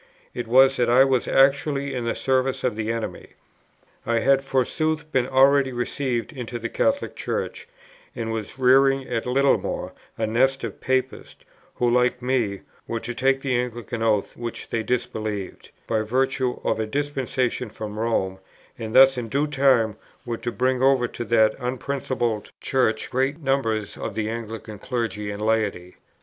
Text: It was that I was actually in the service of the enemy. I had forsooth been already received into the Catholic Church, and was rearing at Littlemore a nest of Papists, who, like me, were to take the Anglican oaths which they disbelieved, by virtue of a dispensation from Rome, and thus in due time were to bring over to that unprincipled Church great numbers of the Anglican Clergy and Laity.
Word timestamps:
It 0.33 0.47
was 0.47 0.77
that 0.77 0.89
I 0.89 1.03
was 1.03 1.27
actually 1.27 1.93
in 1.93 2.05
the 2.05 2.15
service 2.15 2.63
of 2.63 2.75
the 2.75 2.91
enemy. 2.91 3.33
I 4.03 4.17
had 4.21 4.43
forsooth 4.43 5.11
been 5.11 5.27
already 5.27 5.71
received 5.71 6.33
into 6.33 6.57
the 6.57 6.69
Catholic 6.69 7.15
Church, 7.15 7.67
and 8.15 8.31
was 8.31 8.57
rearing 8.57 9.07
at 9.07 9.27
Littlemore 9.27 9.93
a 10.17 10.25
nest 10.25 10.63
of 10.63 10.81
Papists, 10.81 11.45
who, 11.75 11.87
like 11.87 12.19
me, 12.19 12.61
were 12.87 12.99
to 12.99 13.13
take 13.13 13.41
the 13.41 13.55
Anglican 13.55 14.01
oaths 14.01 14.35
which 14.35 14.69
they 14.71 14.81
disbelieved, 14.81 15.69
by 15.85 16.01
virtue 16.01 16.59
of 16.63 16.79
a 16.79 16.87
dispensation 16.87 17.69
from 17.69 17.99
Rome, 17.99 18.39
and 18.79 18.95
thus 18.95 19.19
in 19.19 19.29
due 19.29 19.45
time 19.45 19.97
were 20.25 20.37
to 20.37 20.51
bring 20.51 20.81
over 20.81 21.07
to 21.09 21.23
that 21.25 21.53
unprincipled 21.59 22.51
Church 22.59 23.11
great 23.11 23.37
numbers 23.39 23.97
of 23.97 24.15
the 24.15 24.31
Anglican 24.31 24.79
Clergy 24.79 25.29
and 25.29 25.43
Laity. 25.45 25.97